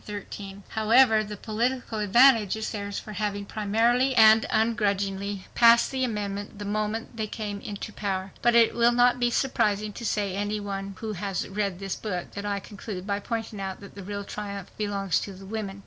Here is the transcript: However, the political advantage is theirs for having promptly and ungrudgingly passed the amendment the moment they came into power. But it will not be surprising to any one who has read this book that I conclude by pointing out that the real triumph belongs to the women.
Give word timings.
However, 0.69 1.23
the 1.23 1.37
political 1.37 1.99
advantage 1.99 2.55
is 2.55 2.71
theirs 2.71 2.97
for 2.97 3.13
having 3.13 3.45
promptly 3.45 4.15
and 4.15 4.47
ungrudgingly 4.49 5.45
passed 5.53 5.91
the 5.91 6.03
amendment 6.03 6.57
the 6.57 6.65
moment 6.65 7.15
they 7.17 7.27
came 7.27 7.59
into 7.61 7.93
power. 7.93 8.31
But 8.41 8.55
it 8.55 8.73
will 8.73 8.93
not 8.93 9.19
be 9.19 9.29
surprising 9.29 9.93
to 9.93 10.19
any 10.19 10.59
one 10.59 10.95
who 10.97 11.13
has 11.13 11.47
read 11.47 11.77
this 11.77 11.95
book 11.95 12.31
that 12.31 12.47
I 12.47 12.59
conclude 12.59 13.05
by 13.05 13.19
pointing 13.19 13.61
out 13.61 13.79
that 13.81 13.93
the 13.93 14.01
real 14.01 14.23
triumph 14.23 14.75
belongs 14.75 15.19
to 15.19 15.33
the 15.33 15.45
women. 15.45 15.79